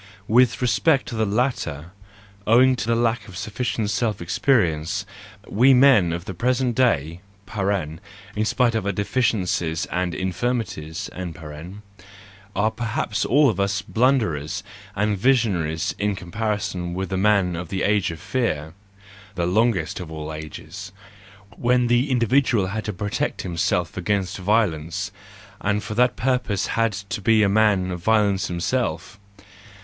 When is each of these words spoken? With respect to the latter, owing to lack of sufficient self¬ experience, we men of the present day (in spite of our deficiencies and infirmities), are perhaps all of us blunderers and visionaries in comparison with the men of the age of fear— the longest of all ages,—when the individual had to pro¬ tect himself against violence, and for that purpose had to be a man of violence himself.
With 0.27 0.63
respect 0.63 1.05
to 1.09 1.15
the 1.15 1.27
latter, 1.27 1.91
owing 2.47 2.75
to 2.77 2.95
lack 2.95 3.27
of 3.27 3.37
sufficient 3.37 3.89
self¬ 3.89 4.19
experience, 4.19 5.05
we 5.47 5.75
men 5.75 6.11
of 6.11 6.25
the 6.25 6.33
present 6.33 6.75
day 6.75 7.21
(in 8.35 8.43
spite 8.45 8.73
of 8.73 8.87
our 8.87 8.91
deficiencies 8.93 9.85
and 9.91 10.15
infirmities), 10.15 11.07
are 12.55 12.71
perhaps 12.71 13.25
all 13.25 13.47
of 13.47 13.59
us 13.59 13.83
blunderers 13.83 14.63
and 14.95 15.19
visionaries 15.19 15.93
in 15.99 16.15
comparison 16.15 16.95
with 16.95 17.09
the 17.09 17.15
men 17.15 17.55
of 17.55 17.69
the 17.69 17.83
age 17.83 18.09
of 18.09 18.19
fear— 18.19 18.73
the 19.35 19.45
longest 19.45 19.99
of 19.99 20.11
all 20.11 20.33
ages,—when 20.33 21.85
the 21.85 22.09
individual 22.09 22.65
had 22.65 22.85
to 22.85 22.91
pro¬ 22.93 23.11
tect 23.11 23.43
himself 23.43 23.95
against 23.95 24.39
violence, 24.39 25.11
and 25.59 25.83
for 25.83 25.93
that 25.93 26.15
purpose 26.15 26.65
had 26.73 26.91
to 26.93 27.21
be 27.21 27.43
a 27.43 27.47
man 27.47 27.91
of 27.91 28.01
violence 28.03 28.47
himself. 28.47 29.19